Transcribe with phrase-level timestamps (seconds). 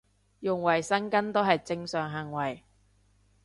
[0.39, 2.63] 用衞生巾都係正常行為